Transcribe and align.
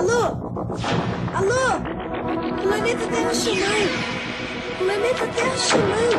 Alô? 0.00 0.24
Alô? 1.34 1.64
Planeta 2.62 3.06
Terra 3.06 3.34
chamando. 3.34 3.94
Planeta 4.78 5.26
Terra 5.26 5.56
chamando. 5.58 6.16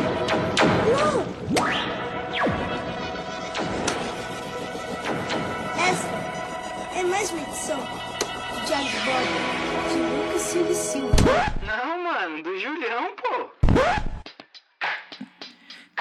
Alô? 0.86 1.23
Essa 5.79 6.07
é 6.96 7.04
mais 7.05 7.31
uma 7.31 7.41
edição 7.41 7.79
do 7.79 8.66
Diário 8.67 8.88
de 8.88 8.98
Bordo 8.99 9.34
de 9.89 9.95
Lucas 10.27 10.41
Silva 10.43 10.73
Silva. 10.75 11.16
Não, 11.66 12.04
mano, 12.04 12.43
do 12.43 12.59
Julião, 12.59 13.16
pô. 13.16 13.50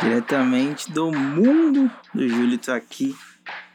Diretamente 0.03 0.93
do 0.93 1.11
mundo 1.11 1.91
do 2.13 2.29
Júlio 2.29 2.59
tô 2.59 2.73
aqui. 2.73 3.17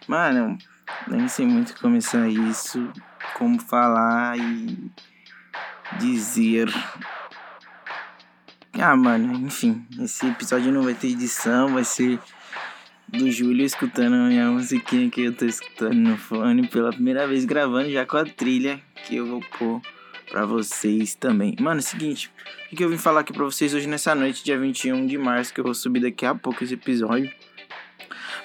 Mano, 0.07 0.59
nem 1.07 1.27
sei 1.27 1.47
muito 1.47 1.75
começar 1.81 2.29
isso, 2.29 2.87
como 3.35 3.61
falar 3.61 4.37
e 4.39 4.91
dizer. 5.99 6.69
Ah, 8.73 8.95
mano, 8.95 9.33
enfim, 9.45 9.85
esse 9.99 10.25
episódio 10.25 10.71
não 10.71 10.83
vai 10.83 10.93
ter 10.93 11.07
edição, 11.07 11.73
vai 11.73 11.83
ser 11.83 12.19
do 13.07 13.29
Júlio 13.29 13.65
escutando 13.65 14.13
a 14.13 14.27
minha 14.27 14.49
musiquinha 14.49 15.09
que 15.09 15.21
eu 15.21 15.33
tô 15.33 15.45
escutando 15.45 15.95
no 15.95 16.17
fone 16.17 16.67
pela 16.67 16.91
primeira 16.91 17.27
vez 17.27 17.45
gravando 17.45 17.89
já 17.91 18.05
com 18.05 18.17
a 18.17 18.25
trilha 18.25 18.81
que 19.05 19.15
eu 19.17 19.25
vou 19.25 19.41
pôr 19.57 19.81
pra 20.29 20.45
vocês 20.45 21.13
também. 21.13 21.55
Mano, 21.59 21.79
é 21.79 21.83
o 21.83 21.83
seguinte, 21.83 22.31
o 22.71 22.75
que 22.75 22.83
eu 22.83 22.89
vim 22.89 22.97
falar 22.97 23.21
aqui 23.21 23.31
pra 23.31 23.43
vocês 23.43 23.73
hoje 23.73 23.87
nessa 23.87 24.15
noite, 24.15 24.43
dia 24.43 24.57
21 24.57 25.05
de 25.05 25.17
março, 25.17 25.53
que 25.53 25.59
eu 25.59 25.63
vou 25.63 25.73
subir 25.73 26.01
daqui 26.01 26.25
a 26.25 26.33
pouco 26.33 26.63
esse 26.63 26.73
episódio. 26.73 27.31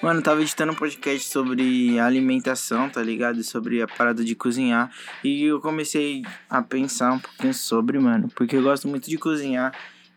Mano, 0.01 0.19
eu 0.19 0.23
tava 0.23 0.41
editando 0.41 0.71
um 0.71 0.75
podcast 0.75 1.29
sobre 1.29 1.99
alimentação, 1.99 2.89
tá 2.89 3.03
ligado? 3.03 3.43
Sobre 3.43 3.83
a 3.83 3.87
parada 3.87 4.23
de 4.23 4.33
cozinhar. 4.33 4.91
E 5.23 5.43
eu 5.43 5.61
comecei 5.61 6.23
a 6.49 6.59
pensar 6.59 7.13
um 7.13 7.19
pouquinho 7.19 7.53
sobre, 7.53 7.99
mano. 7.99 8.27
Porque 8.35 8.55
eu 8.55 8.63
gosto 8.63 8.87
muito 8.87 9.07
de 9.07 9.17
cozinhar. 9.19 9.71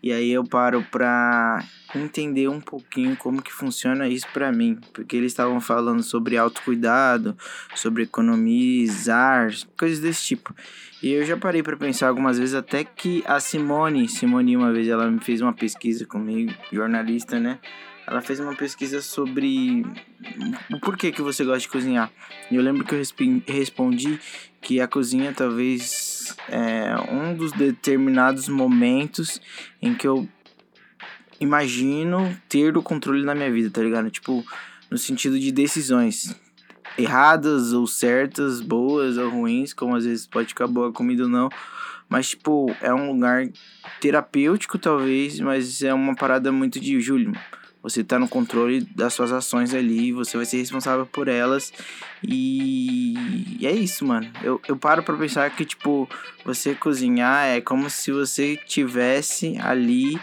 E 0.04 0.12
aí 0.12 0.32
eu 0.32 0.44
paro 0.44 0.86
pra 0.90 1.64
entender 1.94 2.46
um 2.46 2.60
pouquinho 2.60 3.16
como 3.16 3.40
que 3.40 3.50
funciona 3.50 4.06
isso 4.06 4.26
pra 4.34 4.52
mim. 4.52 4.78
Porque 4.92 5.16
eles 5.16 5.32
estavam 5.32 5.62
falando 5.62 6.02
sobre 6.02 6.36
autocuidado, 6.36 7.34
sobre 7.74 8.02
economizar, 8.02 9.50
coisas 9.78 10.00
desse 10.00 10.22
tipo. 10.26 10.54
E 11.02 11.10
eu 11.10 11.24
já 11.24 11.38
parei 11.38 11.62
para 11.62 11.74
pensar 11.74 12.08
algumas 12.08 12.38
vezes 12.38 12.54
até 12.54 12.84
que 12.84 13.24
a 13.26 13.40
Simone, 13.40 14.06
Simone 14.06 14.58
uma 14.58 14.74
vez 14.74 14.88
ela 14.88 15.10
me 15.10 15.20
fez 15.20 15.40
uma 15.40 15.54
pesquisa 15.54 16.04
comigo, 16.04 16.52
jornalista, 16.70 17.40
né? 17.40 17.58
ela 18.06 18.20
fez 18.20 18.38
uma 18.38 18.54
pesquisa 18.54 19.00
sobre 19.00 19.84
o 20.70 20.78
porquê 20.80 21.10
que 21.10 21.22
você 21.22 21.44
gosta 21.44 21.60
de 21.60 21.68
cozinhar. 21.68 22.10
E 22.50 22.56
eu 22.56 22.62
lembro 22.62 22.84
que 22.84 22.94
eu 22.94 23.02
respondi 23.46 24.20
que 24.60 24.80
a 24.80 24.86
cozinha 24.86 25.32
talvez 25.32 26.03
é 26.48 26.94
um 27.10 27.34
dos 27.34 27.52
determinados 27.52 28.48
momentos 28.48 29.40
em 29.80 29.94
que 29.94 30.06
eu 30.06 30.28
imagino 31.40 32.36
ter 32.48 32.76
o 32.76 32.82
controle 32.82 33.24
na 33.24 33.34
minha 33.34 33.50
vida, 33.50 33.70
tá 33.70 33.82
ligado? 33.82 34.10
Tipo, 34.10 34.44
no 34.90 34.98
sentido 34.98 35.38
de 35.38 35.50
decisões 35.50 36.34
erradas 36.96 37.72
ou 37.72 37.86
certas, 37.86 38.60
boas 38.60 39.16
ou 39.16 39.28
ruins, 39.28 39.72
como 39.72 39.96
às 39.96 40.04
vezes 40.04 40.26
pode 40.26 40.48
ficar 40.48 40.66
boa 40.66 40.92
comida 40.92 41.24
ou 41.24 41.28
não. 41.28 41.48
Mas, 42.08 42.30
tipo, 42.30 42.74
é 42.80 42.92
um 42.92 43.12
lugar 43.12 43.48
terapêutico, 44.00 44.78
talvez, 44.78 45.40
mas 45.40 45.82
é 45.82 45.92
uma 45.92 46.14
parada 46.14 46.52
muito 46.52 46.78
de 46.78 47.00
Júlio 47.00 47.32
você 47.84 48.00
está 48.00 48.18
no 48.18 48.26
controle 48.26 48.80
das 48.80 49.12
suas 49.12 49.30
ações 49.30 49.74
ali, 49.74 50.10
você 50.10 50.38
vai 50.38 50.46
ser 50.46 50.56
responsável 50.56 51.04
por 51.04 51.28
elas. 51.28 51.70
E, 52.22 53.58
e 53.60 53.66
é 53.66 53.72
isso, 53.72 54.06
mano. 54.06 54.26
Eu, 54.42 54.58
eu 54.66 54.74
paro 54.74 55.02
pra 55.02 55.14
pensar 55.14 55.50
que, 55.50 55.66
tipo, 55.66 56.08
você 56.46 56.74
cozinhar 56.74 57.46
é 57.46 57.60
como 57.60 57.90
se 57.90 58.10
você 58.10 58.56
tivesse 58.56 59.58
ali 59.60 60.18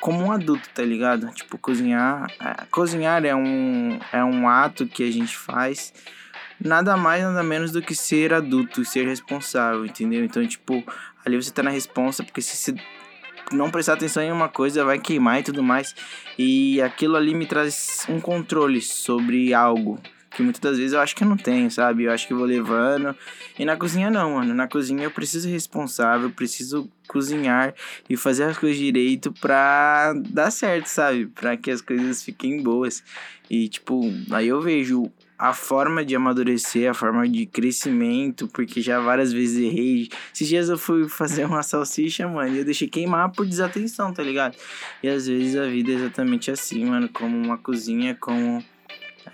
como 0.00 0.24
um 0.24 0.32
adulto, 0.32 0.66
tá 0.74 0.82
ligado? 0.82 1.30
Tipo, 1.34 1.58
cozinhar. 1.58 2.26
É, 2.40 2.64
cozinhar 2.70 3.22
é 3.22 3.36
um, 3.36 4.00
é 4.10 4.24
um 4.24 4.48
ato 4.48 4.86
que 4.86 5.02
a 5.02 5.12
gente 5.12 5.36
faz. 5.36 5.92
Nada 6.58 6.96
mais, 6.96 7.22
nada 7.22 7.42
menos 7.42 7.70
do 7.70 7.82
que 7.82 7.94
ser 7.94 8.32
adulto, 8.32 8.82
ser 8.82 9.06
responsável, 9.06 9.84
entendeu? 9.84 10.24
Então, 10.24 10.46
tipo, 10.46 10.82
ali 11.22 11.36
você 11.36 11.50
tá 11.50 11.62
na 11.62 11.68
responsa, 11.68 12.24
porque 12.24 12.40
se, 12.40 12.56
se 12.56 12.74
não 13.52 13.70
prestar 13.70 13.94
atenção 13.94 14.22
em 14.22 14.32
uma 14.32 14.48
coisa 14.48 14.84
vai 14.84 14.98
queimar 14.98 15.40
e 15.40 15.42
tudo 15.42 15.62
mais. 15.62 15.94
E 16.38 16.80
aquilo 16.82 17.16
ali 17.16 17.34
me 17.34 17.46
traz 17.46 18.06
um 18.08 18.20
controle 18.20 18.80
sobre 18.80 19.52
algo 19.54 20.00
que 20.34 20.42
muitas 20.42 20.60
das 20.60 20.76
vezes 20.76 20.92
eu 20.92 21.00
acho 21.00 21.14
que 21.14 21.22
eu 21.22 21.28
não 21.28 21.36
tenho, 21.36 21.70
sabe? 21.70 22.04
Eu 22.04 22.12
acho 22.12 22.26
que 22.26 22.34
vou 22.34 22.44
levando. 22.44 23.16
E 23.58 23.64
na 23.64 23.76
cozinha 23.76 24.10
não, 24.10 24.34
mano. 24.34 24.52
Na 24.52 24.66
cozinha 24.66 25.04
eu 25.04 25.10
preciso 25.10 25.46
ser 25.46 25.52
responsável, 25.52 26.30
preciso 26.30 26.90
cozinhar 27.06 27.74
e 28.10 28.16
fazer 28.16 28.44
as 28.44 28.58
coisas 28.58 28.76
direito 28.76 29.32
pra 29.32 30.12
dar 30.28 30.50
certo, 30.50 30.86
sabe? 30.86 31.26
Pra 31.26 31.56
que 31.56 31.70
as 31.70 31.80
coisas 31.80 32.22
fiquem 32.22 32.62
boas. 32.62 33.02
E 33.48 33.68
tipo, 33.68 34.02
aí 34.32 34.48
eu 34.48 34.60
vejo 34.60 35.10
a 35.44 35.52
forma 35.52 36.02
de 36.02 36.16
amadurecer, 36.16 36.90
a 36.90 36.94
forma 36.94 37.28
de 37.28 37.44
crescimento, 37.44 38.48
porque 38.48 38.80
já 38.80 38.98
várias 38.98 39.30
vezes 39.30 39.58
errei. 39.58 40.08
Esses 40.32 40.48
dias 40.48 40.70
eu 40.70 40.78
fui 40.78 41.06
fazer 41.06 41.44
uma 41.44 41.62
salsicha, 41.62 42.26
mano, 42.26 42.54
e 42.54 42.60
eu 42.60 42.64
deixei 42.64 42.88
queimar 42.88 43.30
por 43.30 43.44
desatenção, 43.44 44.10
tá 44.10 44.22
ligado? 44.22 44.56
E 45.02 45.08
às 45.08 45.26
vezes 45.26 45.54
a 45.54 45.66
vida 45.66 45.92
é 45.92 45.96
exatamente 45.96 46.50
assim, 46.50 46.86
mano, 46.86 47.10
como 47.10 47.36
uma 47.36 47.58
cozinha, 47.58 48.16
como 48.18 48.64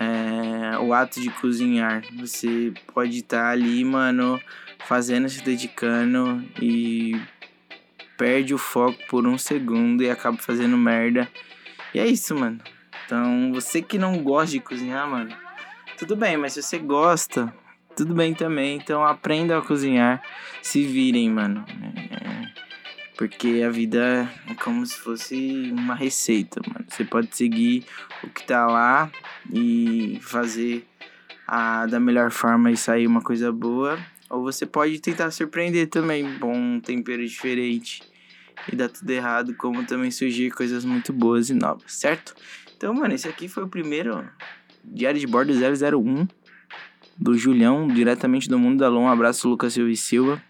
é, 0.01 0.77
o 0.81 0.93
ato 0.93 1.21
de 1.21 1.31
cozinhar. 1.31 2.03
Você 2.19 2.73
pode 2.93 3.19
estar 3.19 3.45
tá 3.45 3.51
ali, 3.51 3.85
mano, 3.85 4.41
fazendo, 4.89 5.29
se 5.29 5.41
dedicando 5.45 6.45
e 6.61 7.21
perde 8.19 8.53
o 8.53 8.59
foco 8.59 8.99
por 9.09 9.29
um 9.29 9.39
segundo 9.39 10.03
e 10.03 10.11
acaba 10.11 10.37
fazendo 10.39 10.77
merda. 10.77 11.29
E 11.95 12.01
é 12.01 12.07
isso, 12.09 12.35
mano. 12.35 12.59
Então, 13.07 13.53
você 13.53 13.81
que 13.81 13.97
não 13.97 14.19
gosta 14.25 14.51
de 14.51 14.61
cozinhar, 14.61 15.09
mano, 15.09 15.31
tudo 16.01 16.17
bem, 16.17 16.35
mas 16.39 16.55
se 16.55 16.63
você 16.63 16.79
gosta, 16.79 17.53
tudo 17.95 18.15
bem 18.15 18.33
também. 18.33 18.79
Então 18.79 19.05
aprenda 19.05 19.59
a 19.59 19.61
cozinhar. 19.61 20.23
Se 20.63 20.83
virem, 20.83 21.29
mano. 21.29 21.63
É, 21.69 22.49
porque 23.19 23.63
a 23.63 23.69
vida 23.69 24.27
é 24.49 24.55
como 24.55 24.87
se 24.87 24.97
fosse 24.97 25.71
uma 25.77 25.95
receita, 25.95 26.59
mano. 26.67 26.87
Você 26.89 27.05
pode 27.05 27.37
seguir 27.37 27.85
o 28.25 28.31
que 28.31 28.43
tá 28.47 28.67
lá 28.67 29.13
e 29.53 30.19
fazer 30.23 30.89
a, 31.47 31.85
da 31.85 32.01
melhor 32.01 32.31
forma 32.31 32.71
e 32.71 32.79
sair 32.79 33.07
uma 33.07 33.21
coisa 33.21 33.53
boa. 33.53 33.99
Ou 34.31 34.43
você 34.43 34.65
pode 34.65 34.99
tentar 35.01 35.31
surpreender 35.31 35.87
também, 35.89 36.25
bom 36.39 36.81
tempero 36.81 37.27
diferente 37.27 38.03
e 38.73 38.75
dar 38.75 38.89
tudo 38.89 39.11
errado, 39.11 39.55
como 39.55 39.85
também 39.85 40.11
surgir 40.11 40.51
coisas 40.51 40.83
muito 40.83 41.13
boas 41.13 41.51
e 41.51 41.55
novas, 41.55 41.93
certo? 41.93 42.35
Então, 42.75 42.95
mano, 42.95 43.13
esse 43.13 43.29
aqui 43.29 43.49
foi 43.49 43.65
o 43.65 43.69
primeiro 43.69 44.27
Diário 44.85 45.21
de 45.21 45.27
Bordo 45.27 45.53
001 45.53 46.27
do 47.17 47.37
Julião, 47.37 47.87
diretamente 47.87 48.49
do 48.49 48.59
mundo 48.59 48.79
da 48.79 48.89
Lon. 48.89 49.03
Um 49.03 49.09
abraço, 49.09 49.49
Lucas 49.49 49.75
Silva 49.75 49.91
e 49.91 49.97
Silva. 49.97 50.43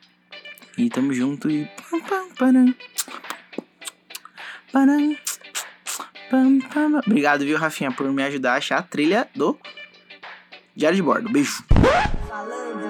E 0.79 0.89
tamo 0.89 1.13
junto 1.13 1.51
e. 1.51 1.69
Obrigado, 7.07 7.45
viu, 7.45 7.59
Rafinha, 7.59 7.91
por 7.91 8.11
me 8.13 8.23
ajudar 8.23 8.55
a 8.55 8.57
achar 8.57 8.79
a 8.79 8.83
trilha 8.83 9.29
do 9.35 9.59
Diário 10.77 10.97
de 10.97 11.03
Bordo. 11.03 11.29
Beijo. 11.31 11.65
Falando. 12.29 12.81